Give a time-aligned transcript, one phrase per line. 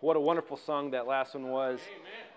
[0.00, 1.78] what a wonderful song that last one was.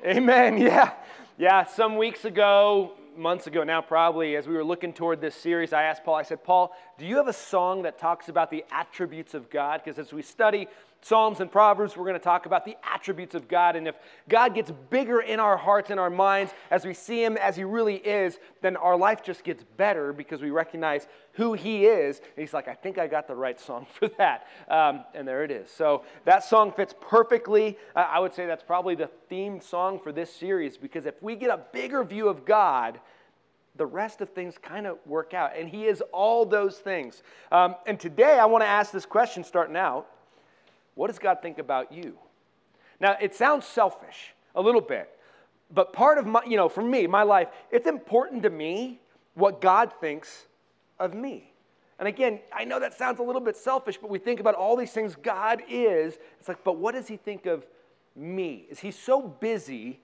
[0.06, 0.54] Amen.
[0.54, 0.58] Amen.
[0.62, 0.92] Yeah.
[1.38, 1.66] Yeah.
[1.66, 5.84] Some weeks ago, months ago now, probably, as we were looking toward this series, I
[5.84, 9.34] asked Paul, I said, Paul, do you have a song that talks about the attributes
[9.34, 9.82] of God?
[9.84, 10.68] Because as we study
[11.04, 13.76] Psalms and Proverbs, we're going to talk about the attributes of God.
[13.76, 13.96] And if
[14.30, 17.66] God gets bigger in our hearts and our minds as we see Him as He
[17.66, 22.20] really is, then our life just gets better because we recognize who He is.
[22.20, 24.48] And He's like, I think I got the right song for that.
[24.70, 25.70] Um, and there it is.
[25.70, 27.78] So that song fits perfectly.
[27.98, 31.36] Uh, I would say that's probably the theme song for this series because if we
[31.36, 33.02] get a bigger view of God,
[33.76, 35.52] the rest of things kind of work out.
[35.58, 37.24] And He is all those things.
[37.52, 40.08] Um, and today I want to ask this question starting out
[40.96, 42.18] what does God think about you?
[43.00, 45.10] Now, it sounds selfish a little bit,
[45.72, 49.02] but part of my, you know, for me, my life, it's important to me
[49.34, 50.46] what God thinks
[51.00, 51.52] of me.
[52.00, 54.76] And again, I know that sounds a little bit selfish, but we think about all
[54.76, 56.18] these things God is.
[56.40, 57.66] It's like, but what does He think of
[58.16, 58.68] me?
[58.70, 60.00] Is He so busy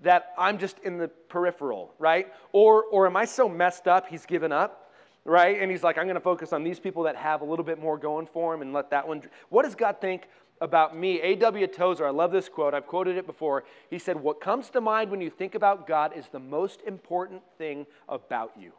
[0.00, 2.32] that I'm just in the peripheral, right?
[2.52, 4.82] Or, or am I so messed up He's given up?
[5.24, 5.60] right?
[5.60, 7.78] And he's like, I'm going to focus on these people that have a little bit
[7.78, 9.22] more going for him and let that one.
[9.50, 10.26] What does God think
[10.62, 11.20] about me?
[11.20, 11.66] A.W.
[11.66, 12.72] Tozer, I love this quote.
[12.72, 13.64] I've quoted it before.
[13.90, 17.42] He said, What comes to mind when you think about God is the most important
[17.58, 18.72] thing about you.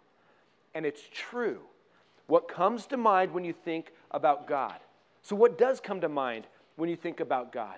[0.74, 1.60] And it's true.
[2.28, 4.80] What comes to mind when you think about God?
[5.22, 7.78] So, what does come to mind when you think about God?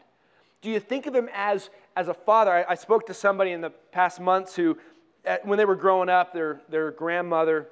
[0.62, 2.52] Do you think of him as, as a father?
[2.52, 4.78] I, I spoke to somebody in the past months who,
[5.28, 7.68] uh, when they were growing up, their, their grandmother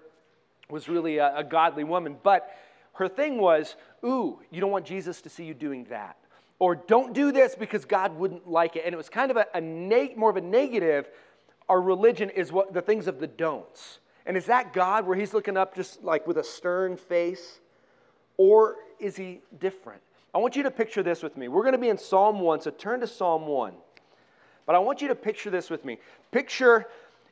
[0.69, 2.17] was really a, a godly woman.
[2.21, 2.55] But
[2.93, 6.17] her thing was, ooh, you don't want Jesus to see you doing that.
[6.59, 8.83] Or don't do this because God wouldn't like it.
[8.85, 11.09] And it was kind of a, a neg- more of a negative.
[11.67, 13.99] Our religion is what the things of the don'ts.
[14.25, 17.59] And is that God where he's looking up just like with a stern face?
[18.37, 20.01] Or is he different?
[20.33, 21.47] I want you to picture this with me.
[21.47, 23.73] We're going to be in Psalm 1, so turn to Psalm 1.
[24.65, 25.99] But I want you to picture this with me.
[26.31, 26.87] Picture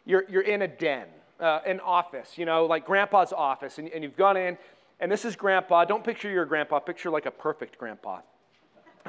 [0.05, 1.07] you're, you're in a den
[1.41, 4.57] uh, an office, you know, like grandpa's office, and, and you've gone in,
[4.99, 5.83] and this is grandpa.
[5.83, 8.19] Don't picture your grandpa, picture like a perfect grandpa.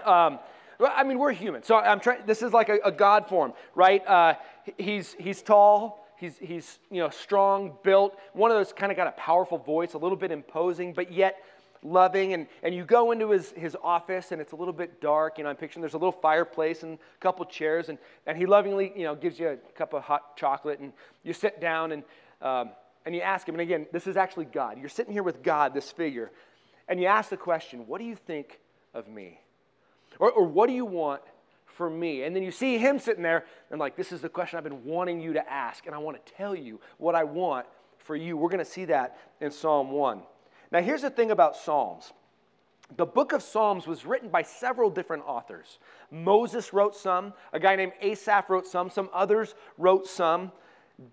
[0.05, 0.39] Um,
[0.81, 2.27] I mean, we're human, so I'm trying.
[2.27, 4.07] This is like a, a God form, right?
[4.07, 4.35] Uh,
[4.79, 8.19] he's he's tall, he's he's you know strong, built.
[8.33, 11.43] One of those kind of got a powerful voice, a little bit imposing, but yet
[11.83, 12.33] loving.
[12.33, 15.39] And, and you go into his, his office and it's a little bit dark.
[15.39, 17.89] You know, I'm picturing there's a little fireplace and a couple chairs.
[17.89, 20.79] And, and he lovingly, you know, gives you a cup of hot chocolate.
[20.81, 20.93] And
[21.23, 22.05] you sit down and,
[22.41, 22.71] um,
[23.05, 23.55] and you ask him.
[23.55, 24.79] And again, this is actually God.
[24.79, 26.31] You're sitting here with God, this figure.
[26.89, 28.59] And you ask the question, what do you think
[28.95, 29.41] of me?
[30.19, 31.23] Or, or what do you want
[31.67, 32.25] for me?
[32.25, 34.85] And then you see him sitting there and like, this is the question I've been
[34.85, 35.87] wanting you to ask.
[35.87, 37.67] And I want to tell you what I want
[37.99, 38.37] for you.
[38.37, 40.23] We're going to see that in Psalm 1.
[40.71, 42.13] Now, here's the thing about Psalms
[42.97, 45.79] the book of Psalms was written by several different authors.
[46.11, 50.53] Moses wrote some, a guy named Asaph wrote some, some others wrote some.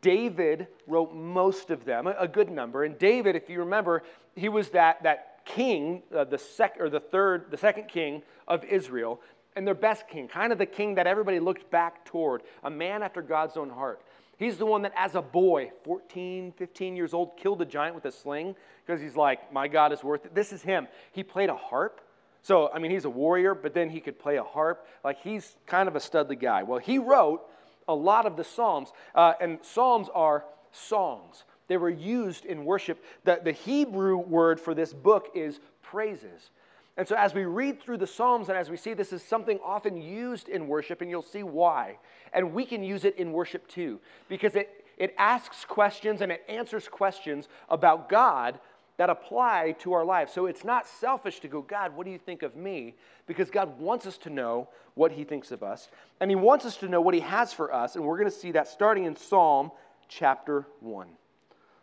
[0.01, 2.83] David wrote most of them, a good number.
[2.83, 4.03] And David, if you remember,
[4.35, 8.63] he was that, that king, uh, the sec, or the third, the second king of
[8.63, 9.21] Israel,
[9.55, 13.03] and their best king, kind of the king that everybody looked back toward, a man
[13.03, 14.01] after God's own heart.
[14.37, 18.05] He's the one that, as a boy, 14, 15 years old, killed a giant with
[18.05, 18.55] a sling
[18.85, 20.33] because he's like, my God is worth it.
[20.33, 20.87] This is him.
[21.11, 21.99] He played a harp.
[22.41, 24.87] So, I mean, he's a warrior, but then he could play a harp.
[25.03, 26.63] Like, he's kind of a studly guy.
[26.63, 27.41] Well, he wrote
[27.85, 31.43] a lot of the Psalms, uh, and Psalms are songs.
[31.69, 33.01] They were used in worship.
[33.23, 36.49] The, the Hebrew word for this book is praises.
[36.97, 39.57] And so, as we read through the Psalms and as we see this is something
[39.63, 41.97] often used in worship, and you'll see why.
[42.33, 46.43] And we can use it in worship too, because it, it asks questions and it
[46.49, 48.59] answers questions about God
[48.97, 50.33] that apply to our lives.
[50.33, 52.95] So, it's not selfish to go, God, what do you think of me?
[53.27, 55.87] Because God wants us to know what He thinks of us,
[56.19, 57.95] and He wants us to know what He has for us.
[57.95, 59.71] And we're going to see that starting in Psalm
[60.09, 61.07] chapter 1.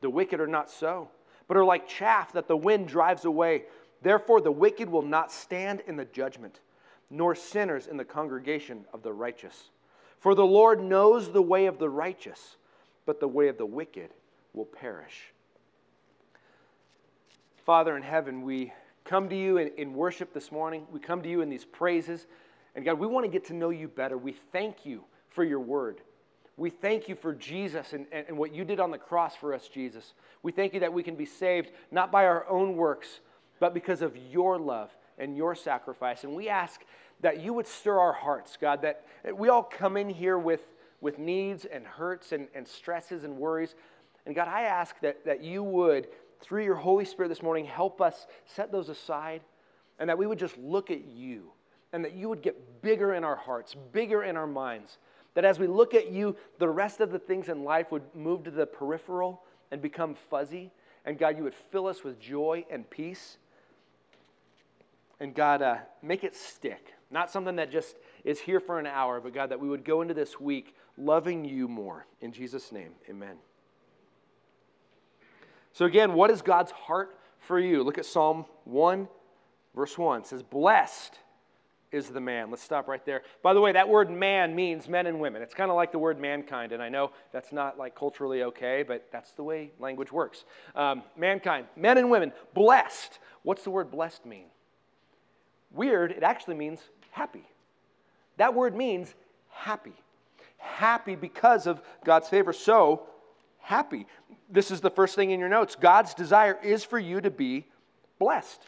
[0.00, 1.08] The wicked are not so,
[1.48, 3.64] but are like chaff that the wind drives away.
[4.02, 6.60] Therefore, the wicked will not stand in the judgment,
[7.10, 9.70] nor sinners in the congregation of the righteous.
[10.20, 12.56] For the Lord knows the way of the righteous,
[13.04, 14.10] but the way of the wicked
[14.52, 15.32] will perish.
[17.64, 18.72] Father in heaven, we
[19.04, 20.86] come to you in, in, worship this morning.
[20.90, 22.26] We come to you in these praises.
[22.74, 24.16] And God, we want to get to know you better.
[24.16, 26.00] We thank you for your word.
[26.56, 29.52] We thank you for Jesus and, and, and, what you did on the cross for
[29.52, 30.14] us, Jesus.
[30.42, 33.20] We thank you that we can be saved not by our own works,
[33.60, 36.24] but because of your love and your sacrifice.
[36.24, 36.82] And we ask
[37.20, 39.04] that you would stir our hearts, God, that
[39.34, 40.62] we all come in here with,
[41.00, 43.74] with needs and hurts and, and stresses and worries.
[44.24, 46.08] And God, I ask that, that you would,
[46.40, 49.42] through your Holy Spirit this morning, help us set those aside
[49.98, 51.52] and that we would just look at you
[51.92, 54.98] and that you would get bigger in our hearts, bigger in our minds.
[55.36, 58.44] That as we look at you, the rest of the things in life would move
[58.44, 60.72] to the peripheral and become fuzzy.
[61.04, 63.36] And God, you would fill us with joy and peace.
[65.20, 66.94] And God, uh, make it stick.
[67.10, 70.00] Not something that just is here for an hour, but God, that we would go
[70.00, 72.06] into this week loving you more.
[72.22, 73.36] In Jesus' name, amen.
[75.74, 77.82] So, again, what is God's heart for you?
[77.82, 79.06] Look at Psalm 1,
[79.74, 80.22] verse 1.
[80.22, 81.18] It says, Blessed
[81.96, 82.50] is the man.
[82.50, 83.22] Let's stop right there.
[83.42, 85.42] By the way, that word man means men and women.
[85.42, 88.84] It's kind of like the word mankind, and I know that's not like culturally okay,
[88.86, 90.44] but that's the way language works.
[90.74, 93.18] Um, mankind, men and women, blessed.
[93.42, 94.46] What's the word blessed mean?
[95.72, 97.44] Weird, it actually means happy.
[98.36, 99.14] That word means
[99.48, 99.94] happy.
[100.58, 102.52] Happy because of God's favor.
[102.52, 103.06] So,
[103.58, 104.06] happy.
[104.50, 105.74] This is the first thing in your notes.
[105.74, 107.64] God's desire is for you to be
[108.18, 108.60] blessed.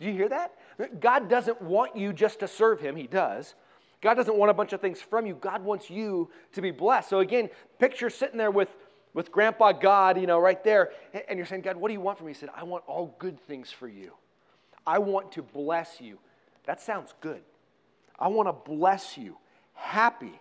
[0.00, 0.52] Do you hear that?
[1.00, 3.54] God doesn't want you just to serve Him, He does.
[4.00, 5.34] God doesn't want a bunch of things from you.
[5.34, 7.08] God wants you to be blessed.
[7.08, 7.48] So again,
[7.78, 8.68] picture sitting there with,
[9.14, 10.90] with Grandpa God, you know, right there,
[11.26, 12.34] and you're saying, God, what do you want from me?
[12.34, 14.12] He said, I want all good things for you.
[14.86, 16.18] I want to bless you.
[16.66, 17.40] That sounds good.
[18.18, 19.38] I want to bless you.
[19.72, 20.38] Happy.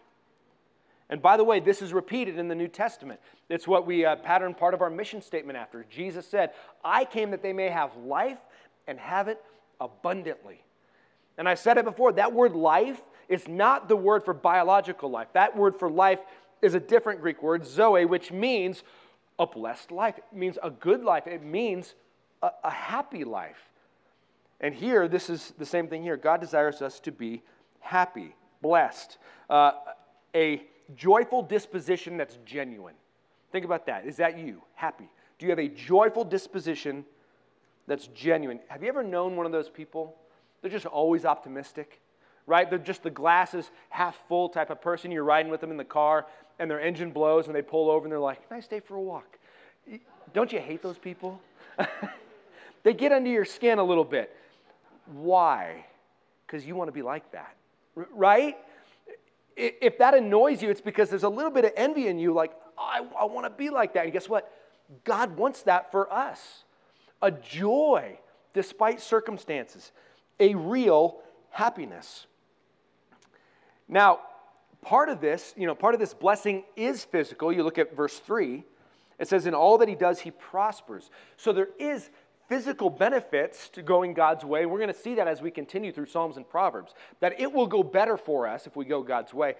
[1.10, 3.22] And by the way, this is repeated in the New Testament.
[3.48, 5.86] It's what we uh, pattern part of our mission statement after.
[5.90, 6.52] Jesus said,
[6.84, 8.40] I came that they may have life
[8.88, 9.42] and have it
[9.80, 10.64] abundantly.
[11.38, 15.28] And I said it before that word life is not the word for biological life.
[15.34, 16.20] That word for life
[16.62, 18.84] is a different Greek word, zoe, which means
[19.40, 20.18] a blessed life.
[20.18, 21.28] It means a good life.
[21.28, 21.96] It means
[22.42, 23.70] a, a happy life.
[24.60, 26.16] And here, this is the same thing here.
[26.16, 27.42] God desires us to be
[27.80, 29.18] happy, blessed,
[29.50, 29.72] uh,
[30.36, 30.64] a
[30.96, 32.96] joyful disposition that's genuine.
[33.52, 34.06] Think about that.
[34.06, 34.62] Is that you?
[34.76, 35.10] Happy.
[35.38, 37.06] Do you have a joyful disposition
[37.88, 38.60] that's genuine.
[38.68, 40.16] Have you ever known one of those people?
[40.62, 42.00] They're just always optimistic,
[42.48, 42.70] right?
[42.70, 45.12] They're just the glasses half full type of person.
[45.12, 46.26] You're riding with them in the car
[46.60, 49.02] and their engine blows and they pull over and they're like, nice day for a
[49.02, 49.38] walk.
[50.34, 51.42] Don't you hate those people?
[52.84, 54.36] they get under your skin a little bit.
[55.06, 55.86] Why?
[56.46, 57.56] Because you want to be like that,
[57.96, 58.58] right?
[59.56, 62.54] If that annoys you, it's because there's a little bit of envy in you, like,
[62.78, 64.06] I, I want to be like that.
[64.06, 64.52] And guess what?
[65.04, 66.64] God wants that for us
[67.24, 68.20] a joy
[68.54, 69.92] despite circumstances,
[70.40, 72.28] a real happiness.
[73.88, 74.20] Now,
[74.82, 77.52] part of this, you know, part of this blessing is physical.
[77.52, 78.64] You look at verse 3,
[79.20, 81.10] it says, In all that he does, he prospers.
[81.38, 82.10] So there is
[82.50, 84.66] physical benefits to going God's way.
[84.66, 87.68] We're going to see that as we continue through Psalms and Proverbs, that it will
[87.68, 89.56] go better for us if we go God's way.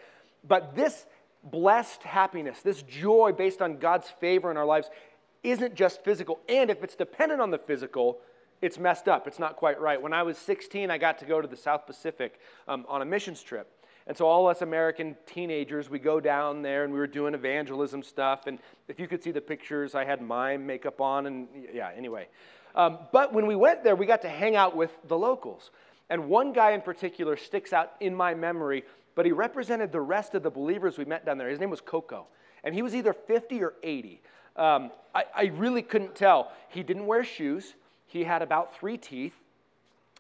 [0.46, 1.06] But this
[1.44, 4.90] blessed happiness, this joy based on God's favor in our lives,
[5.44, 6.40] isn't just physical.
[6.48, 8.20] And if it's dependent on the physical,
[8.62, 9.28] it's messed up.
[9.28, 10.02] It's not quite right.
[10.02, 13.06] When I was 16, I got to go to the South Pacific um, on a
[13.06, 13.70] missions trip.
[14.06, 18.04] And so, all us American teenagers, we go down there and we were doing evangelism
[18.04, 18.48] stuff.
[18.48, 21.26] And if you could see the pictures, I had mime makeup on.
[21.26, 22.28] And yeah, anyway.
[22.76, 25.72] Um, but when we went there, we got to hang out with the locals.
[26.10, 28.84] And one guy in particular sticks out in my memory,
[29.16, 31.50] but he represented the rest of the believers we met down there.
[31.50, 32.28] His name was Coco.
[32.64, 34.22] And he was either 50 or 80.
[34.56, 36.52] Um, I, I really couldn't tell.
[36.70, 37.74] He didn't wear shoes,
[38.08, 39.34] he had about three teeth,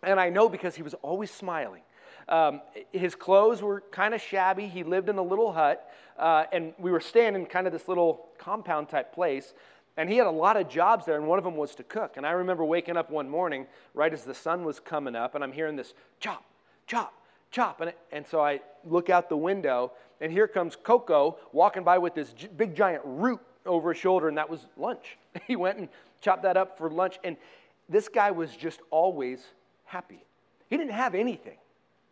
[0.02, 1.82] and I know because he was always smiling.
[2.28, 2.62] Um,
[2.92, 4.68] his clothes were kind of shabby.
[4.68, 7.88] He lived in a little hut, uh, and we were staying in kind of this
[7.88, 9.54] little compound type place.
[9.96, 12.18] And he had a lot of jobs there, and one of them was to cook.
[12.18, 15.44] And I remember waking up one morning, right as the sun was coming up, and
[15.44, 16.44] I'm hearing this chop,
[16.88, 17.14] chop,
[17.52, 17.82] chop.
[17.82, 22.16] And, and so I look out the window, and here comes Coco walking by with
[22.16, 25.18] this big giant root over his shoulder, and that was lunch.
[25.48, 25.90] He went and
[26.22, 27.38] chopped that up for lunch, and
[27.90, 29.44] this guy was just always
[29.86, 30.24] happy.
[30.70, 31.58] He didn't have anything,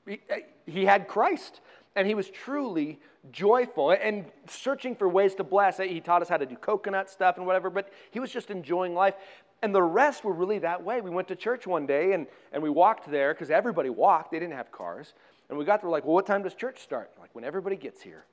[0.08, 1.62] he, uh, he had Christ,
[1.96, 3.00] and he was truly
[3.32, 5.78] joyful and searching for ways to bless.
[5.78, 8.96] He taught us how to do coconut stuff and whatever, but he was just enjoying
[8.96, 9.16] life.
[9.62, 11.02] And the rest were really that way.
[11.02, 14.32] We went to church one day and, and we walked there because everybody walked.
[14.32, 15.14] They didn't have cars.
[15.50, 17.12] And we got there, like, well, what time does church start?
[17.20, 18.26] Like, when everybody gets here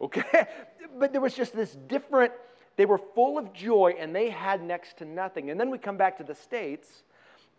[0.00, 0.46] okay?
[0.98, 2.32] But there was just this different,
[2.76, 5.50] they were full of joy and they had next to nothing.
[5.50, 7.04] And then we come back to the States,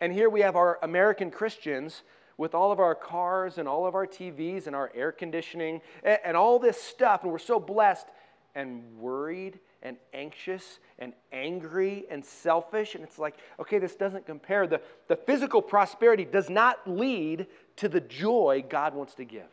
[0.02, 2.04] and here we have our American Christians
[2.38, 6.20] with all of our cars and all of our TVs and our air conditioning and,
[6.26, 8.08] and all this stuff, and we're so blessed
[8.56, 12.96] and worried and anxious and angry and selfish.
[12.96, 14.68] And it's like, okay, this doesn't compare.
[14.68, 19.48] The, the physical prosperity does not lead to the joy God wants to give.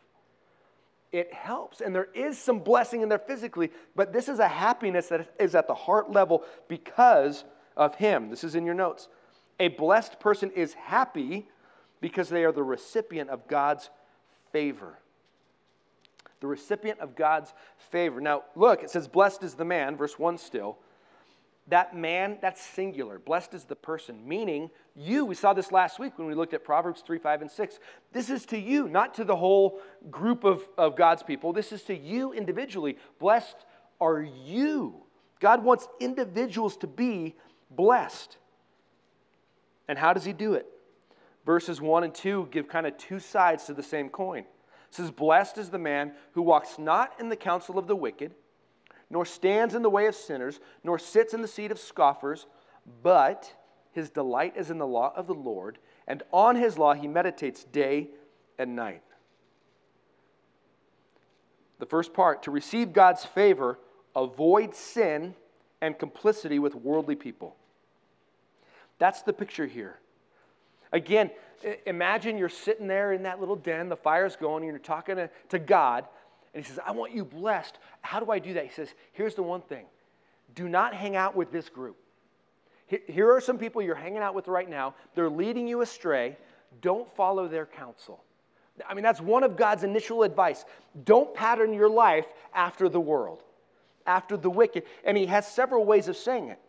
[1.11, 5.07] It helps, and there is some blessing in there physically, but this is a happiness
[5.07, 8.29] that is at the heart level because of Him.
[8.29, 9.07] This is in your notes.
[9.59, 11.47] A blessed person is happy
[11.99, 13.89] because they are the recipient of God's
[14.51, 14.99] favor
[16.39, 18.21] the recipient of God's favor.
[18.21, 20.77] Now, look, it says, Blessed is the man, verse 1 still.
[21.69, 23.19] That man, that's singular.
[23.19, 25.25] Blessed is the person, meaning you.
[25.25, 27.79] We saw this last week when we looked at Proverbs 3, 5, and 6.
[28.11, 31.53] This is to you, not to the whole group of, of God's people.
[31.53, 32.97] This is to you individually.
[33.19, 33.55] Blessed
[34.01, 34.95] are you.
[35.39, 37.35] God wants individuals to be
[37.69, 38.37] blessed.
[39.87, 40.65] And how does he do it?
[41.45, 44.39] Verses 1 and 2 give kind of two sides to the same coin.
[44.39, 44.45] It
[44.95, 48.33] says, Blessed is the man who walks not in the counsel of the wicked,
[49.09, 52.45] nor stands in the way of sinners, nor sits in the seat of scoffers,
[53.01, 53.53] but
[53.91, 57.63] his delight is in the law of the Lord, and on his law he meditates
[57.63, 58.09] day
[58.57, 59.03] and night.
[61.79, 63.79] The first part, to receive God's favor,
[64.15, 65.35] avoid sin
[65.81, 67.55] and complicity with worldly people.
[68.97, 69.99] That's the picture here.
[70.91, 71.31] Again,
[71.85, 75.29] imagine you're sitting there in that little den, the fire's going, and you're talking to,
[75.49, 76.05] to God,
[76.53, 77.77] and He says, I want you blessed.
[78.01, 78.65] How do I do that?
[78.65, 79.85] He says, Here's the one thing
[80.55, 81.97] do not hang out with this group.
[82.87, 84.95] Here are some people you're hanging out with right now.
[85.13, 86.37] They're leading you astray.
[86.81, 88.23] Don't follow their counsel.
[88.87, 90.65] I mean, that's one of God's initial advice.
[91.03, 93.43] Don't pattern your life after the world,
[94.07, 94.83] after the wicked.
[95.03, 96.59] And He has several ways of saying it.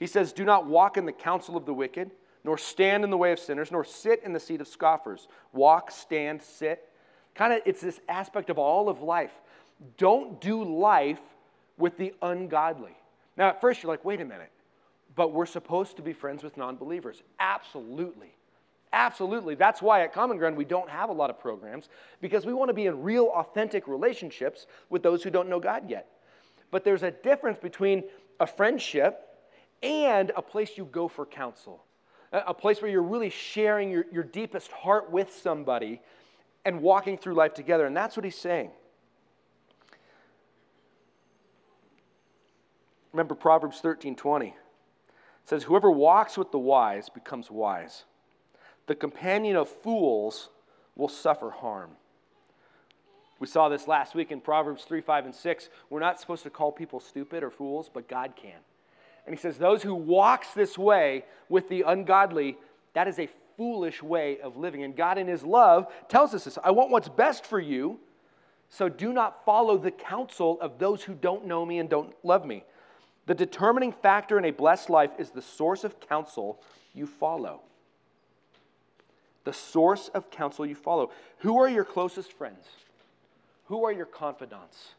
[0.00, 2.10] He says, Do not walk in the counsel of the wicked
[2.44, 5.28] nor stand in the way of sinners, nor sit in the seat of scoffers.
[5.52, 6.87] Walk, stand, sit.
[7.38, 9.30] Kind of, it's this aspect of all of life.
[9.96, 11.20] Don't do life
[11.78, 12.96] with the ungodly.
[13.36, 14.50] Now, at first, you're like, wait a minute,
[15.14, 17.22] but we're supposed to be friends with non believers.
[17.38, 18.34] Absolutely.
[18.92, 19.54] Absolutely.
[19.54, 21.88] That's why at Common Ground we don't have a lot of programs
[22.20, 25.88] because we want to be in real, authentic relationships with those who don't know God
[25.88, 26.08] yet.
[26.72, 28.02] But there's a difference between
[28.40, 29.28] a friendship
[29.80, 31.84] and a place you go for counsel
[32.32, 36.00] a place where you're really sharing your, your deepest heart with somebody
[36.64, 37.86] and walking through life together.
[37.86, 38.70] And that's what he's saying.
[43.12, 44.46] Remember Proverbs 13 20.
[44.46, 44.54] It
[45.44, 48.04] says, Whoever walks with the wise becomes wise.
[48.86, 50.50] The companion of fools
[50.94, 51.90] will suffer harm.
[53.40, 55.68] We saw this last week in Proverbs 3, 5, and 6.
[55.90, 58.58] We're not supposed to call people stupid or fools, but God can.
[59.26, 62.56] And he says, Those who walks this way with the ungodly,
[62.94, 64.84] that is a foolish way of living.
[64.84, 68.00] And God, in his love, tells us this I want what's best for you,
[68.70, 72.46] so do not follow the counsel of those who don't know me and don't love
[72.46, 72.64] me.
[73.26, 76.62] The determining factor in a blessed life is the source of counsel
[76.94, 77.60] you follow.
[79.44, 81.10] The source of counsel you follow.
[81.38, 82.64] Who are your closest friends?
[83.66, 84.92] Who are your confidants?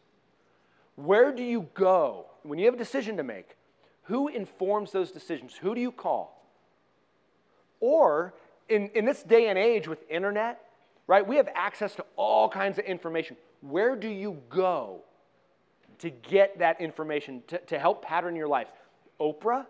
[0.96, 3.56] Where do you go when you have a decision to make?
[4.04, 5.56] Who informs those decisions?
[5.56, 6.44] Who do you call?
[7.80, 8.34] Or
[8.70, 10.62] in, in this day and age with internet,
[11.08, 13.36] right, we have access to all kinds of information.
[13.62, 15.02] Where do you go
[16.00, 18.68] to get that information to, to help pattern your life?
[19.20, 19.66] Oprah?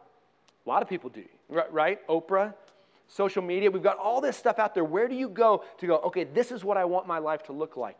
[0.65, 1.23] A lot of people do,
[1.71, 2.05] right?
[2.07, 2.53] Oprah,
[3.07, 4.83] social media, we've got all this stuff out there.
[4.83, 7.53] Where do you go to go, okay, this is what I want my life to
[7.53, 7.97] look like?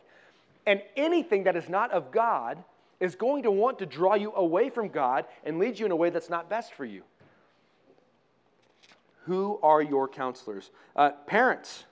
[0.67, 2.63] And anything that is not of God
[2.99, 5.95] is going to want to draw you away from God and lead you in a
[5.95, 7.03] way that's not best for you.
[9.29, 10.71] Who are your counselors?
[10.95, 11.85] Uh, parents,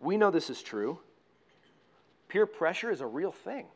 [0.00, 0.98] we know this is true.
[2.28, 3.66] Peer pressure is a real thing.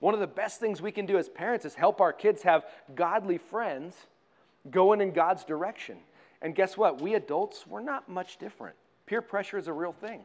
[0.00, 2.64] One of the best things we can do as parents is help our kids have
[2.94, 3.94] godly friends
[4.70, 5.98] going in God's direction.
[6.40, 6.98] And guess what?
[6.98, 8.76] We adults, we're not much different.
[9.04, 10.22] Peer pressure is a real thing.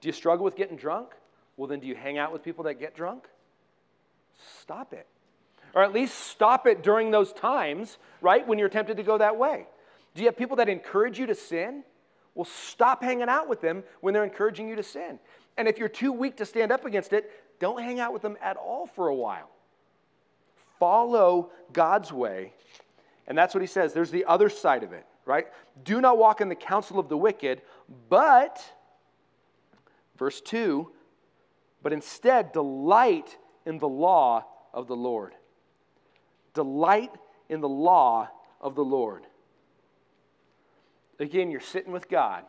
[0.00, 1.08] Do you struggle with getting drunk?
[1.56, 3.24] Well, then do you hang out with people that get drunk?
[4.60, 5.08] stop it.
[5.74, 9.36] Or at least stop it during those times, right, when you're tempted to go that
[9.36, 9.66] way.
[10.14, 11.84] Do you have people that encourage you to sin?
[12.34, 15.18] Well, stop hanging out with them when they're encouraging you to sin.
[15.56, 17.30] And if you're too weak to stand up against it,
[17.60, 19.50] don't hang out with them at all for a while.
[20.78, 22.52] Follow God's way.
[23.26, 23.92] And that's what he says.
[23.92, 25.46] There's the other side of it, right?
[25.84, 27.62] Do not walk in the counsel of the wicked,
[28.08, 28.62] but,
[30.18, 30.90] verse 2,
[31.82, 35.34] but instead delight in the law of the Lord.
[36.52, 37.12] Delight
[37.48, 38.28] in the law
[38.60, 39.26] of the Lord.
[41.20, 42.44] Again, you're sitting with God.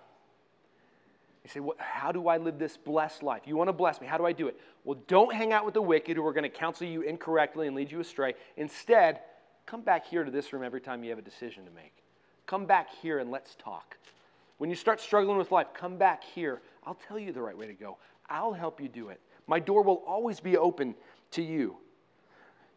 [1.43, 3.43] You say, well, How do I live this blessed life?
[3.45, 4.07] You want to bless me.
[4.07, 4.59] How do I do it?
[4.83, 7.75] Well, don't hang out with the wicked who are going to counsel you incorrectly and
[7.75, 8.33] lead you astray.
[8.57, 9.21] Instead,
[9.65, 11.93] come back here to this room every time you have a decision to make.
[12.47, 13.97] Come back here and let's talk.
[14.57, 16.61] When you start struggling with life, come back here.
[16.85, 17.97] I'll tell you the right way to go.
[18.29, 19.19] I'll help you do it.
[19.47, 20.95] My door will always be open
[21.31, 21.77] to you.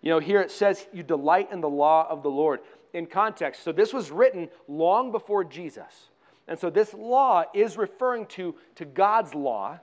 [0.01, 2.61] You know, here it says, You delight in the law of the Lord.
[2.99, 6.09] In context, so this was written long before Jesus.
[6.49, 9.79] And so this law is referring to, to God's law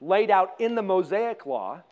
[0.00, 1.82] laid out in the Mosaic law.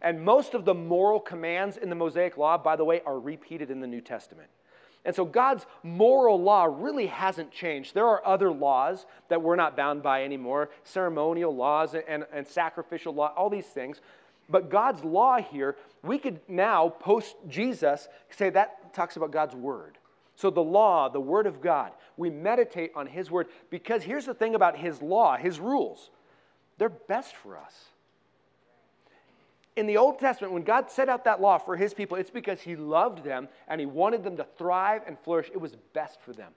[0.00, 3.68] And most of the moral commands in the Mosaic law, by the way, are repeated
[3.72, 4.48] in the New Testament.
[5.04, 7.94] And so God's moral law really hasn't changed.
[7.94, 12.46] There are other laws that we're not bound by anymore ceremonial laws and, and, and
[12.46, 14.00] sacrificial law, all these things.
[14.48, 19.98] But God's law here, we could now, post Jesus, say that talks about God's word.
[20.38, 24.34] So the law, the word of God, we meditate on his word because here's the
[24.34, 26.10] thing about his law, his rules,
[26.78, 27.74] they're best for us.
[29.74, 32.60] In the Old Testament, when God set out that law for his people, it's because
[32.60, 35.48] he loved them and he wanted them to thrive and flourish.
[35.52, 36.52] It was best for them.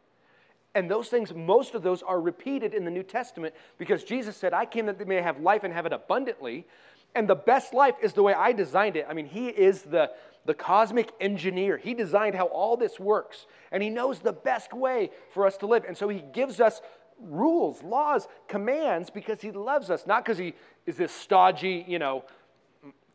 [0.75, 4.53] And those things, most of those are repeated in the New Testament because Jesus said,
[4.53, 6.67] I came that they may have life and have it abundantly.
[7.15, 9.07] And the best life is the way I designed it.
[9.09, 10.11] I mean, He is the,
[10.45, 11.77] the cosmic engineer.
[11.77, 15.67] He designed how all this works, and He knows the best way for us to
[15.67, 15.85] live.
[15.87, 16.81] And so He gives us
[17.19, 20.53] rules, laws, commands because He loves us, not because He
[20.85, 22.25] is this stodgy, you know,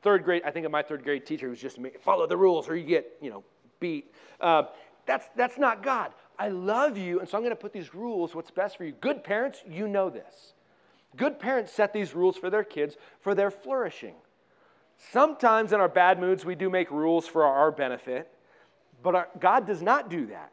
[0.03, 0.43] third grade.
[0.45, 3.19] I think of my third grade teacher who's just follow the rules or you get,
[3.21, 3.45] you know,
[3.81, 4.13] beat.
[4.41, 4.65] Uh,
[5.05, 6.13] that's, that's not God.
[6.39, 8.93] I love you, and so I'm going to put these rules, what's best for you.
[8.93, 10.53] Good parents, you know this.
[11.17, 14.15] Good parents set these rules for their kids for their flourishing.
[14.99, 18.31] Sometimes in our bad moods, we do make rules for our benefit,
[19.03, 20.53] but our, God does not do that.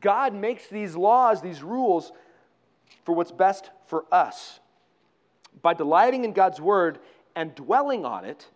[0.00, 2.12] God makes these laws, these rules,
[3.04, 4.60] for what's best for us.
[5.62, 6.98] By delighting in God's word
[7.36, 8.48] and dwelling on it,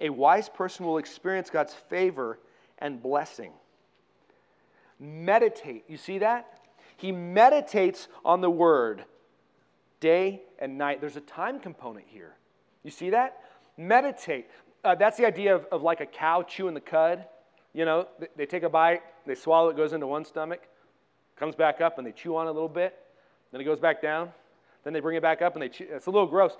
[0.00, 2.38] a wise person will experience God's favor
[2.78, 3.52] and blessing.
[4.98, 5.84] Meditate.
[5.88, 6.60] You see that?
[6.96, 9.04] He meditates on the word
[10.00, 11.00] day and night.
[11.00, 12.34] There's a time component here.
[12.82, 13.40] You see that?
[13.76, 14.48] Meditate.
[14.84, 17.26] Uh, that's the idea of, of like a cow chewing the cud.
[17.74, 20.62] You know, they, they take a bite, they swallow it, goes into one stomach,
[21.36, 22.96] comes back up, and they chew on it a little bit.
[23.52, 24.30] Then it goes back down.
[24.84, 25.86] Then they bring it back up, and they chew.
[25.90, 26.56] It's a little gross.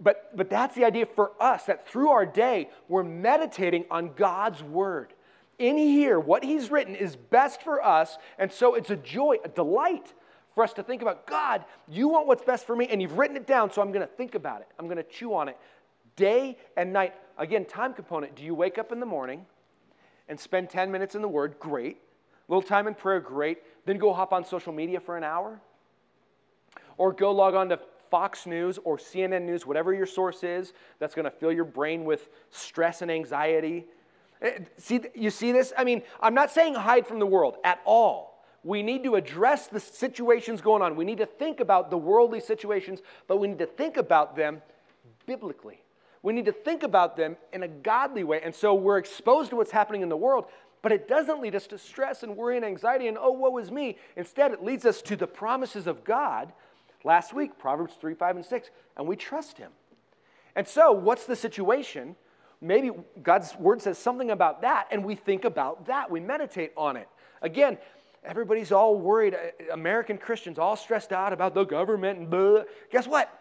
[0.00, 4.62] But, but that's the idea for us that through our day, we're meditating on God's
[4.62, 5.12] word.
[5.58, 9.48] In here, what He's written is best for us, and so it's a joy, a
[9.48, 10.14] delight
[10.54, 13.36] for us to think about God, you want what's best for me, and you've written
[13.36, 14.68] it down, so I'm going to think about it.
[14.78, 15.56] I'm going to chew on it
[16.20, 17.14] day and night.
[17.38, 18.36] Again, time component.
[18.36, 19.46] Do you wake up in the morning
[20.28, 21.56] and spend 10 minutes in the Word?
[21.58, 21.96] Great.
[21.96, 23.20] A little time in prayer?
[23.20, 23.58] Great.
[23.86, 25.60] Then go hop on social media for an hour?
[26.98, 27.80] Or go log on to
[28.10, 32.04] Fox News or CNN News, whatever your source is, that's going to fill your brain
[32.04, 33.86] with stress and anxiety.
[34.42, 35.72] Eh, see, you see this?
[35.78, 38.30] I mean, I'm not saying hide from the world at all
[38.62, 40.94] we need to address the situations going on.
[40.96, 44.60] We need to think about the worldly situations, but we need to think about them
[45.26, 45.80] biblically.
[46.22, 48.40] We need to think about them in a godly way.
[48.42, 50.46] And so we're exposed to what's happening in the world,
[50.82, 53.70] but it doesn't lead us to stress and worry and anxiety and, oh, woe is
[53.70, 53.96] me.
[54.16, 56.52] Instead, it leads us to the promises of God.
[57.04, 59.70] Last week, Proverbs 3, 5, and 6, and we trust Him.
[60.54, 62.16] And so, what's the situation?
[62.60, 62.90] Maybe
[63.22, 66.10] God's word says something about that, and we think about that.
[66.10, 67.08] We meditate on it.
[67.40, 67.78] Again,
[68.22, 69.36] Everybody's all worried.
[69.72, 72.64] American Christians all stressed out about the government and blah.
[72.90, 73.32] Guess what?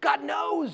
[0.00, 0.72] God knows.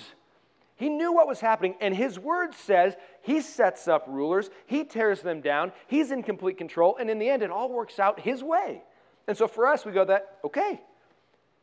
[0.80, 5.20] He knew what was happening, and His word says He sets up rulers, He tears
[5.20, 8.42] them down, He's in complete control, and in the end, it all works out His
[8.42, 8.82] way.
[9.28, 10.80] And so for us, we go that, okay,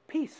[0.07, 0.37] peace.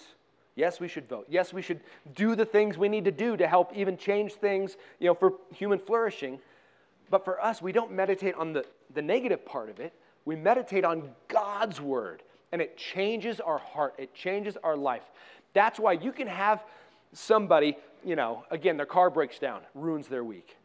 [0.56, 1.28] Yes, we should vote.
[1.30, 1.82] Yes, we should
[2.16, 5.34] do the things we need to do to help even change things, you know, for
[5.54, 6.40] human flourishing.
[7.10, 9.94] But for us, we don't meditate on the, the negative part of it
[10.28, 15.04] we meditate on God's word, and it changes our heart, it changes our life.
[15.54, 16.62] That's why you can have
[17.14, 20.56] somebody, you know, again, their car breaks down, ruins their week.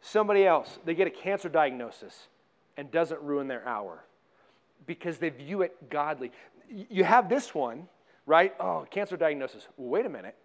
[0.00, 2.28] Somebody else, they get a cancer diagnosis
[2.76, 4.04] and doesn't ruin their hour
[4.86, 6.30] because they view it godly.
[6.68, 7.88] You have this one,
[8.24, 8.54] right?
[8.60, 9.66] Oh, cancer diagnosis.
[9.76, 10.36] Well, wait a minute.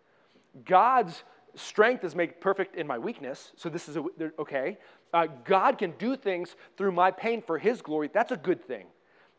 [0.66, 3.52] God's strength is made perfect in my weakness.
[3.56, 4.04] So this is a,
[4.40, 4.80] okay.
[5.14, 8.10] Uh, God can do things through my pain for His glory.
[8.12, 8.88] That's a good thing.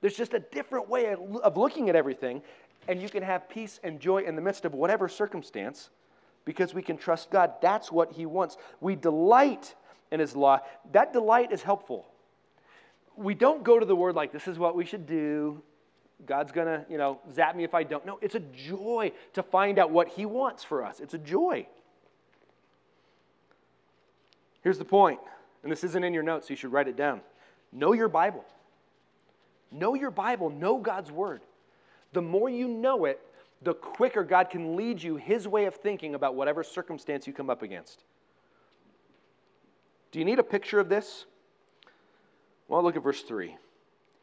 [0.00, 2.42] There's just a different way of looking at everything,
[2.86, 5.90] and you can have peace and joy in the midst of whatever circumstance
[6.46, 7.52] because we can trust God.
[7.60, 8.56] That's what He wants.
[8.80, 9.74] We delight
[10.10, 10.60] in His law.
[10.92, 12.06] That delight is helpful.
[13.16, 15.60] We don't go to the Word like, this is what we should do.
[16.24, 18.06] God's going to, you know, zap me if I don't.
[18.06, 21.00] No, it's a joy to find out what He wants for us.
[21.00, 21.66] It's a joy.
[24.62, 25.20] Here's the point,
[25.62, 27.20] and this isn't in your notes, so you should write it down.
[27.72, 28.44] Know your Bible.
[29.70, 30.48] Know your Bible.
[30.48, 31.42] Know God's Word.
[32.12, 33.20] The more you know it,
[33.62, 37.50] the quicker God can lead you His way of thinking about whatever circumstance you come
[37.50, 38.04] up against.
[40.12, 41.26] Do you need a picture of this?
[42.68, 43.56] Well, look at verse 3.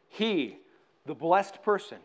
[0.08, 0.58] He,
[1.06, 1.98] the blessed person,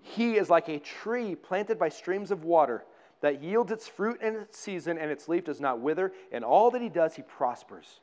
[0.00, 2.84] he is like a tree planted by streams of water
[3.22, 6.12] that yields its fruit in its season and its leaf does not wither.
[6.30, 8.00] And all that he does, he prospers.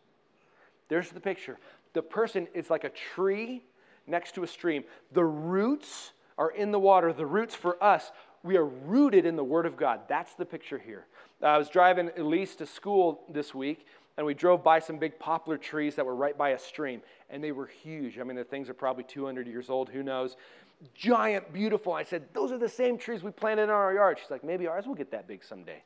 [0.87, 1.59] There's the picture.
[1.93, 3.63] The person is like a tree
[4.07, 4.83] next to a stream.
[5.11, 7.13] The roots are in the water.
[7.13, 8.11] The roots for us,
[8.43, 10.01] we are rooted in the Word of God.
[10.07, 11.05] That's the picture here.
[11.41, 13.85] Uh, I was driving Elise to school this week,
[14.17, 17.43] and we drove by some big poplar trees that were right by a stream, and
[17.43, 18.19] they were huge.
[18.19, 20.37] I mean, the things are probably 200 years old, who knows?
[20.95, 21.93] Giant, beautiful.
[21.93, 24.17] I said, Those are the same trees we planted in our yard.
[24.19, 25.83] She's like, Maybe ours will get that big someday.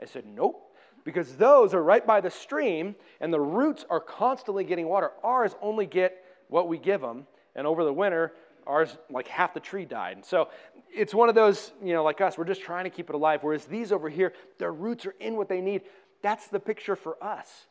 [0.00, 4.64] I said, Nope, because those are right by the stream, and the roots are constantly
[4.64, 5.10] getting water.
[5.22, 8.32] Ours only get what we give them, and over the winter,
[8.68, 10.16] ours, like half the tree died.
[10.16, 10.48] And so
[10.94, 13.40] it's one of those, you know, like us, we're just trying to keep it alive.
[13.42, 15.82] Whereas these over here, their roots are in what they need.
[16.22, 17.66] That's the picture for us.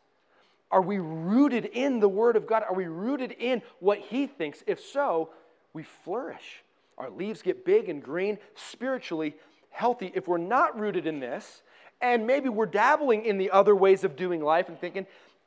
[0.71, 2.63] Are we rooted in the Word of God?
[2.67, 4.63] Are we rooted in what He thinks?
[4.67, 5.29] If so,
[5.73, 6.63] we flourish.
[6.97, 9.35] Our leaves get big and green, spiritually
[9.69, 10.11] healthy.
[10.13, 11.61] If we're not rooted in this,
[12.01, 15.05] and maybe we're dabbling in the other ways of doing life and thinking,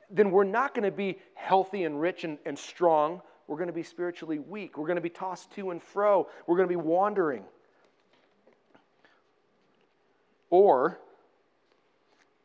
[0.09, 3.21] then we're not going to be healthy and rich and, and strong.
[3.51, 4.77] We're going to be spiritually weak.
[4.77, 6.29] We're going to be tossed to and fro.
[6.47, 7.43] We're going to be wandering.
[10.49, 11.01] Or,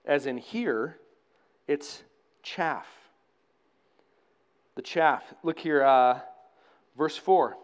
[0.05, 0.99] as in here,
[1.69, 2.03] it's
[2.43, 2.89] chaff.
[4.75, 5.23] The chaff.
[5.45, 6.19] Look here, uh,
[6.99, 7.53] verse 4.
[7.53, 7.57] It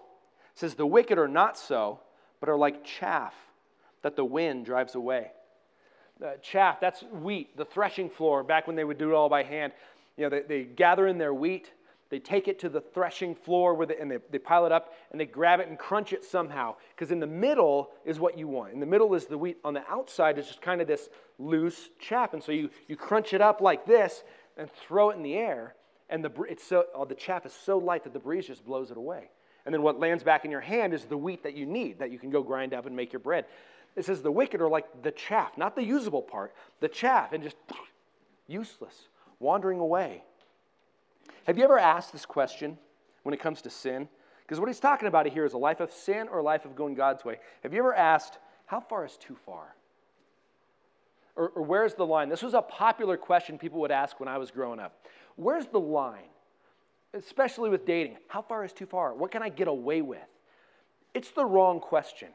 [0.55, 1.98] says, The wicked are not so,
[2.38, 3.35] but are like chaff
[4.02, 5.33] that the wind drives away.
[6.24, 9.42] Uh, chaff, that's wheat, the threshing floor, back when they would do it all by
[9.42, 9.72] hand.
[10.16, 11.72] You know, they, they gather in their wheat,
[12.12, 14.92] they take it to the threshing floor where they, and they, they pile it up
[15.11, 16.77] and they grab it and crunch it somehow.
[16.94, 18.75] Because in the middle is what you want.
[18.75, 19.57] In the middle is the wheat.
[19.64, 22.35] On the outside is just kind of this loose chaff.
[22.35, 24.25] And so you, you crunch it up like this
[24.59, 25.75] and throw it in the air.
[26.11, 28.90] And the, it's so, oh, the chaff is so light that the breeze just blows
[28.90, 29.31] it away.
[29.64, 32.11] And then what lands back in your hand is the wheat that you need, that
[32.11, 33.46] you can go grind up and make your bread.
[33.96, 37.42] It says the wicked are like the chaff, not the usable part, the chaff, and
[37.42, 37.57] just
[38.46, 40.25] useless, wandering away.
[41.46, 42.78] Have you ever asked this question
[43.22, 44.08] when it comes to sin?
[44.42, 46.76] Because what he's talking about here is a life of sin or a life of
[46.76, 47.38] going God's way.
[47.62, 49.74] Have you ever asked, how far is too far?
[51.37, 52.28] Or, or where's the line?
[52.28, 55.06] This was a popular question people would ask when I was growing up.
[55.37, 56.28] Where's the line?
[57.14, 58.16] Especially with dating.
[58.28, 59.14] How far is too far?
[59.14, 60.20] What can I get away with?
[61.14, 62.28] It's the wrong question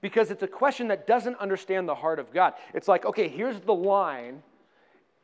[0.00, 2.54] because it's a question that doesn't understand the heart of God.
[2.74, 4.42] It's like, okay, here's the line,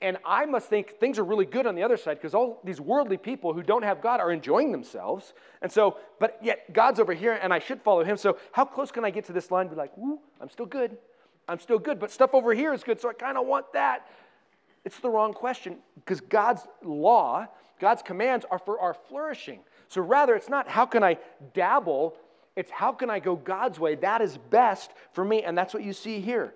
[0.01, 2.81] and I must think things are really good on the other side because all these
[2.81, 5.33] worldly people who don't have God are enjoying themselves.
[5.63, 8.19] And so, but yet God's over here and I should follow him.
[8.19, 9.69] So, how close can I get to this line?
[9.69, 10.99] Be like, woo, I'm still good.
[11.49, 11.99] I'm still good.
[11.99, 13.01] But stuff over here is good.
[13.01, 14.07] So, I kind of want that.
[14.85, 17.47] It's the wrong question because God's law,
[17.81, 19.61] God's commands are for our flourishing.
[19.89, 21.17] So, rather, it's not how can I
[21.55, 22.17] dabble,
[22.55, 23.95] it's how can I go God's way.
[23.95, 25.43] That is best for me.
[25.43, 26.53] And that's what you see here.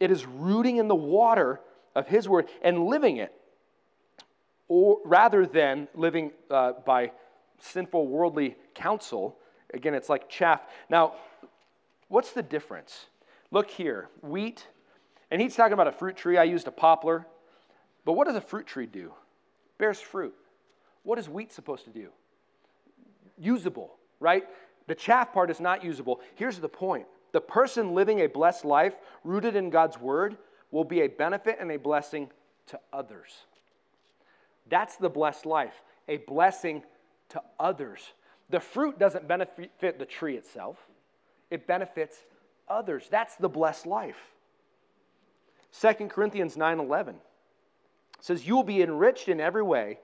[0.00, 1.60] It is rooting in the water
[1.94, 3.32] of His Word and living it,
[4.68, 7.12] or rather than living uh, by
[7.58, 9.36] sinful worldly counsel.
[9.72, 10.62] Again, it's like chaff.
[10.88, 11.14] Now,
[12.08, 13.06] what's the difference?
[13.50, 14.66] Look here wheat,
[15.30, 16.38] and he's talking about a fruit tree.
[16.38, 17.26] I used a poplar.
[18.04, 19.12] But what does a fruit tree do?
[19.78, 20.34] Bears fruit.
[21.02, 22.08] What is wheat supposed to do?
[23.38, 24.44] Usable, right?
[24.86, 26.20] The chaff part is not usable.
[26.34, 30.36] Here's the point the person living a blessed life rooted in God's word
[30.70, 32.30] will be a benefit and a blessing
[32.66, 33.44] to others.
[34.68, 36.82] That's the blessed life, a blessing
[37.30, 38.00] to others.
[38.50, 40.78] The fruit doesn't benefit the tree itself,
[41.50, 42.16] it benefits
[42.68, 43.08] others.
[43.10, 44.34] That's the blessed life.
[45.72, 47.20] 2 Corinthians 9:11
[48.20, 49.98] says you will be enriched in every way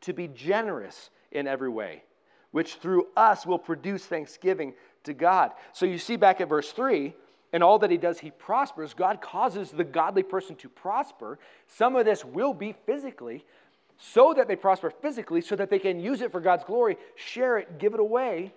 [0.00, 2.04] to be generous in every way,
[2.52, 5.52] which through us will produce thanksgiving to God.
[5.72, 7.14] So you see back at verse 3,
[7.54, 8.94] and all that he does, he prospers.
[8.94, 11.38] God causes the godly person to prosper.
[11.68, 13.44] Some of this will be physically,
[13.96, 17.58] so that they prosper physically, so that they can use it for God's glory, share
[17.58, 18.52] it, give it away,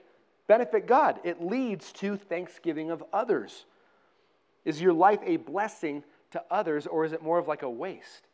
[0.47, 1.19] benefit God.
[1.23, 3.65] It leads to thanksgiving of others.
[4.65, 8.25] Is your life a blessing to others, or is it more of like a waste?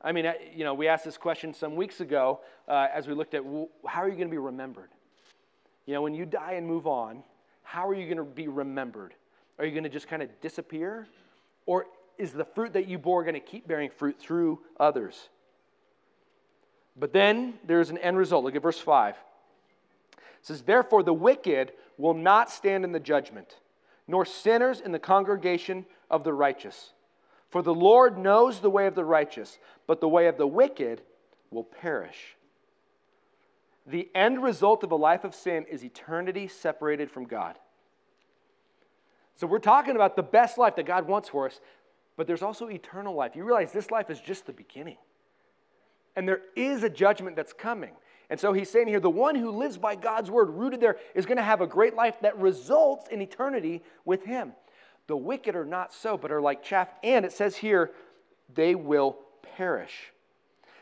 [0.00, 3.34] I mean, you know, we asked this question some weeks ago uh, as we looked
[3.34, 3.42] at
[3.84, 4.90] how are you going to be remembered?
[5.84, 7.24] You know, when you die and move on,
[7.64, 9.14] how are you going to be remembered?
[9.62, 11.06] Are you going to just kind of disappear?
[11.66, 11.86] Or
[12.18, 15.28] is the fruit that you bore going to keep bearing fruit through others?
[16.96, 18.42] But then there's an end result.
[18.42, 19.14] Look at verse 5.
[19.14, 23.56] It says, Therefore, the wicked will not stand in the judgment,
[24.08, 26.92] nor sinners in the congregation of the righteous.
[27.48, 31.02] For the Lord knows the way of the righteous, but the way of the wicked
[31.52, 32.34] will perish.
[33.86, 37.56] The end result of a life of sin is eternity separated from God.
[39.36, 41.60] So we're talking about the best life that God wants for us,
[42.16, 43.34] but there's also eternal life.
[43.34, 44.98] You realize this life is just the beginning.
[46.14, 47.92] And there is a judgment that's coming.
[48.28, 51.26] And so he's saying here the one who lives by God's word, rooted there, is
[51.26, 54.52] going to have a great life that results in eternity with him.
[55.06, 56.88] The wicked are not so, but are like chaff.
[57.02, 57.90] And it says here,
[58.54, 59.18] they will
[59.56, 60.12] perish.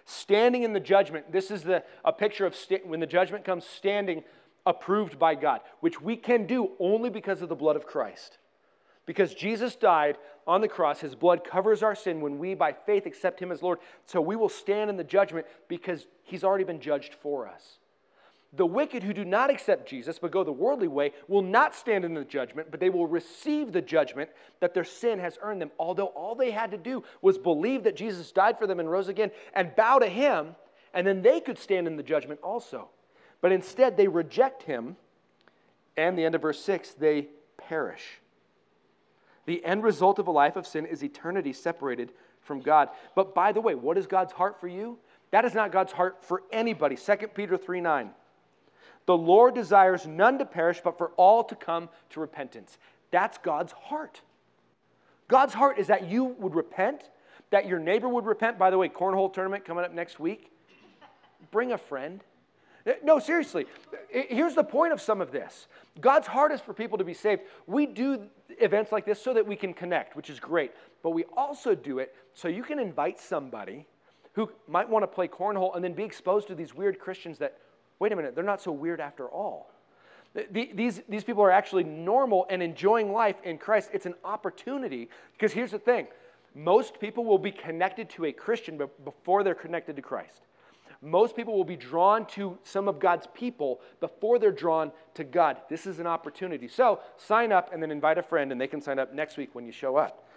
[0.04, 4.24] Standing in the judgment, this is the, a picture of when the judgment comes, standing
[4.66, 8.38] approved by God, which we can do only because of the blood of Christ.
[9.06, 13.06] Because Jesus died on the cross, his blood covers our sin when we, by faith,
[13.06, 13.78] accept him as Lord.
[14.06, 17.78] So we will stand in the judgment because he's already been judged for us.
[18.52, 22.04] The wicked who do not accept Jesus but go the worldly way will not stand
[22.04, 25.70] in the judgment, but they will receive the judgment that their sin has earned them.
[25.78, 29.08] Although all they had to do was believe that Jesus died for them and rose
[29.08, 30.56] again and bow to him,
[30.92, 32.88] and then they could stand in the judgment also.
[33.40, 34.96] But instead, they reject him,
[35.96, 38.20] and the end of verse 6 they perish.
[39.46, 42.88] The end result of a life of sin is eternity separated from God.
[43.14, 44.98] But by the way, what is God's heart for you?
[45.30, 46.96] That is not God's heart for anybody.
[46.96, 48.10] 2 Peter 3 9.
[49.06, 52.78] The Lord desires none to perish, but for all to come to repentance.
[53.10, 54.20] That's God's heart.
[55.28, 57.08] God's heart is that you would repent,
[57.50, 58.58] that your neighbor would repent.
[58.58, 60.50] By the way, cornhole tournament coming up next week.
[61.50, 62.22] Bring a friend.
[62.86, 63.66] Eh, no, seriously.
[64.12, 65.66] Eh, here's the point of some of this
[66.00, 67.42] God's heart is for people to be saved.
[67.66, 68.26] We do
[68.58, 70.72] events like this so that we can connect, which is great.
[71.02, 73.86] But we also do it so you can invite somebody
[74.34, 77.58] who might want to play cornhole and then be exposed to these weird Christians that
[78.00, 79.70] wait a minute, they're not so weird after all.
[80.34, 83.90] Eh, these, these people are actually normal and enjoying life in Christ.
[83.92, 86.08] It's an opportunity because here's the thing
[86.54, 90.42] most people will be connected to a Christian before they're connected to Christ.
[91.02, 95.56] Most people will be drawn to some of God's people before they're drawn to God.
[95.70, 96.68] This is an opportunity.
[96.68, 99.54] So sign up and then invite a friend, and they can sign up next week
[99.54, 100.28] when you show up.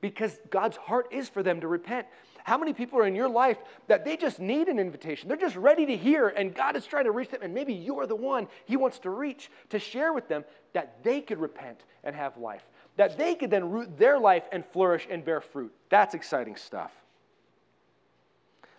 [0.00, 2.06] Because God's heart is for them to repent.
[2.44, 5.28] How many people are in your life that they just need an invitation?
[5.28, 8.06] They're just ready to hear, and God is trying to reach them, and maybe you're
[8.06, 12.14] the one He wants to reach to share with them that they could repent and
[12.14, 12.62] have life,
[12.96, 15.72] that they could then root their life and flourish and bear fruit.
[15.88, 16.92] That's exciting stuff.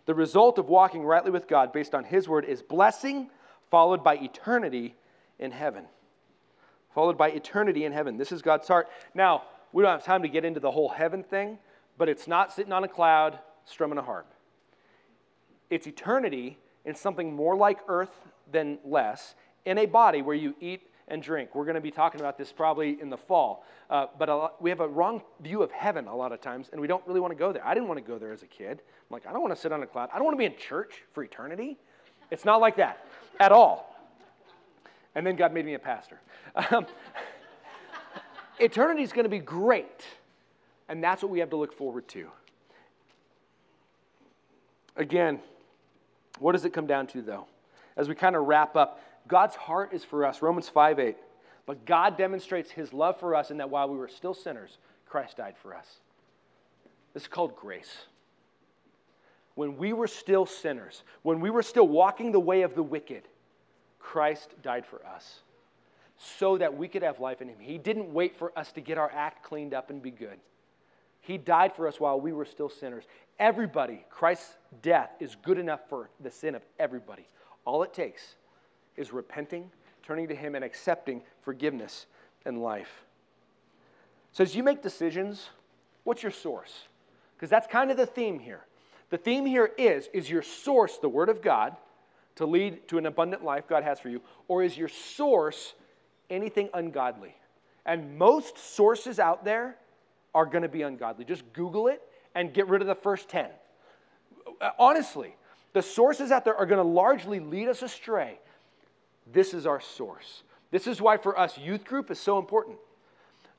[0.09, 3.29] The result of walking rightly with God based on His word is blessing,
[3.69, 4.95] followed by eternity
[5.37, 5.85] in heaven.
[6.95, 8.17] Followed by eternity in heaven.
[8.17, 8.89] This is God's heart.
[9.13, 11.59] Now, we don't have time to get into the whole heaven thing,
[11.95, 14.33] but it's not sitting on a cloud strumming a harp.
[15.69, 20.89] It's eternity in something more like earth than less, in a body where you eat
[21.09, 21.55] and drink.
[21.55, 23.65] We're going to be talking about this probably in the fall.
[23.89, 26.79] Uh, but lot, we have a wrong view of heaven a lot of times, and
[26.79, 27.65] we don't really want to go there.
[27.65, 28.81] I didn't want to go there as a kid.
[28.81, 30.09] I'm like, I don't want to sit on a cloud.
[30.13, 31.77] I don't want to be in church for eternity.
[32.31, 33.05] It's not like that
[33.39, 33.95] at all.
[35.15, 36.19] And then God made me a pastor.
[36.71, 36.85] Um,
[38.59, 40.05] eternity is going to be great,
[40.87, 42.29] and that's what we have to look forward to.
[44.95, 45.39] Again,
[46.39, 47.47] what does it come down to, though?
[47.97, 50.41] As we kind of wrap up, God's heart is for us.
[50.41, 51.15] Romans 5 8.
[51.65, 55.37] But God demonstrates his love for us in that while we were still sinners, Christ
[55.37, 55.85] died for us.
[57.13, 58.05] This is called grace.
[59.53, 63.23] When we were still sinners, when we were still walking the way of the wicked,
[63.99, 65.41] Christ died for us
[66.17, 67.57] so that we could have life in him.
[67.59, 70.39] He didn't wait for us to get our act cleaned up and be good.
[71.21, 73.03] He died for us while we were still sinners.
[73.37, 77.27] Everybody, Christ's death is good enough for the sin of everybody.
[77.65, 78.35] All it takes
[78.99, 79.71] is repenting,
[80.03, 82.05] turning to Him, and accepting forgiveness
[82.45, 83.05] and life.
[84.31, 85.49] So, as you make decisions,
[86.03, 86.83] what's your source?
[87.35, 88.61] Because that's kind of the theme here.
[89.09, 91.75] The theme here is is your source the Word of God
[92.35, 95.73] to lead to an abundant life God has for you, or is your source
[96.29, 97.35] anything ungodly?
[97.85, 99.75] And most sources out there
[100.35, 101.25] are going to be ungodly.
[101.25, 102.01] Just Google it
[102.35, 103.47] and get rid of the first 10.
[104.77, 105.35] Honestly,
[105.73, 108.39] the sources out there are going to largely lead us astray.
[109.31, 110.43] This is our source.
[110.71, 112.77] This is why for us, youth group is so important.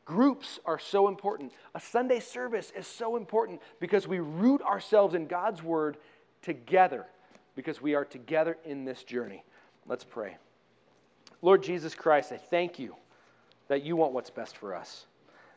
[0.05, 1.53] Groups are so important.
[1.75, 5.99] A Sunday service is so important because we root ourselves in God's word
[6.43, 7.07] together
[7.55, 9.45] because we are together in this journey.
[9.87, 10.37] Let's pray.
[11.43, 12.97] Lord Jesus Christ, I thank you
[13.69, 15.07] that you want what's best for us.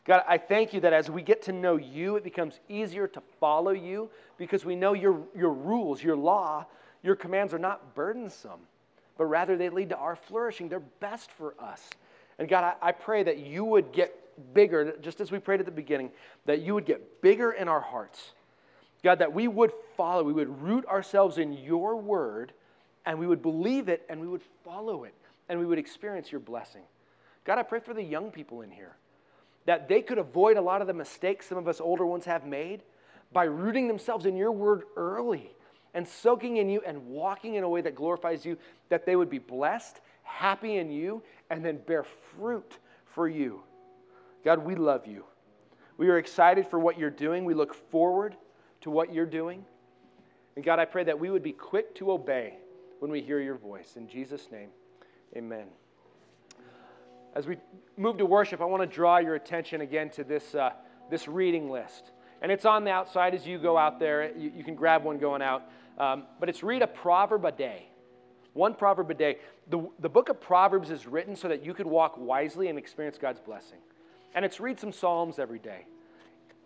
[0.04, 3.22] God, I thank you that as we get to know you, it becomes easier to
[3.40, 6.66] follow you because we know your, your rules, your law,
[7.02, 8.60] your commands are not burdensome,
[9.16, 10.68] but rather they lead to our flourishing.
[10.68, 11.88] They're best for us.
[12.38, 14.14] And God, I, I pray that you would get
[14.52, 16.10] bigger, just as we prayed at the beginning,
[16.46, 18.32] that you would get bigger in our hearts.
[19.02, 22.52] God, that we would follow, we would root ourselves in your word,
[23.06, 25.14] and we would believe it, and we would follow it,
[25.48, 26.82] and we would experience your blessing.
[27.44, 28.96] God, I pray for the young people in here
[29.66, 32.46] that they could avoid a lot of the mistakes some of us older ones have
[32.46, 32.82] made
[33.32, 35.50] by rooting themselves in your word early
[35.94, 39.30] and soaking in you and walking in a way that glorifies you, that they would
[39.30, 42.04] be blessed, happy in you, and then bear
[42.36, 42.78] fruit
[43.14, 43.62] for you.
[44.44, 45.24] God, we love you.
[45.96, 47.44] We are excited for what you're doing.
[47.44, 48.36] We look forward
[48.82, 49.64] to what you're doing.
[50.56, 52.58] And God, I pray that we would be quick to obey
[52.98, 53.94] when we hear your voice.
[53.96, 54.68] In Jesus' name,
[55.36, 55.66] amen.
[57.34, 57.56] As we
[57.96, 60.70] move to worship, I want to draw your attention again to this, uh,
[61.10, 62.12] this reading list.
[62.42, 64.36] And it's on the outside as you go out there.
[64.36, 65.64] You, you can grab one going out.
[65.98, 67.88] Um, but it's read a proverb a day.
[68.52, 69.38] One proverb a day.
[69.68, 73.18] The, the book of Proverbs is written so that you could walk wisely and experience
[73.18, 73.78] God's blessing.
[74.34, 75.86] And it's read some Psalms every day.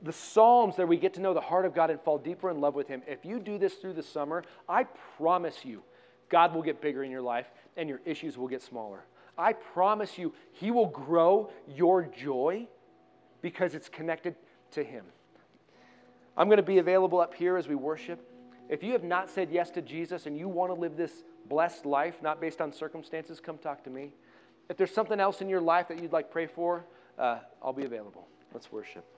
[0.02, 2.60] The Psalms that we get to know the heart of God and fall deeper in
[2.60, 3.02] love with Him.
[3.06, 4.84] If you do this through the summer, I
[5.16, 5.82] promise you,
[6.28, 9.04] God will get bigger in your life and your issues will get smaller.
[9.36, 12.68] I promise you, He will grow your joy
[13.40, 14.34] because it's connected
[14.72, 15.04] to Him.
[16.36, 18.24] I'm going to be available up here as we worship.
[18.68, 21.87] If you have not said yes to Jesus and you want to live this blessed
[21.87, 24.12] life, not based on circumstances, come talk to me.
[24.68, 26.85] If there's something else in your life that you'd like pray for,
[27.18, 28.28] uh, I'll be available.
[28.52, 29.17] Let's worship.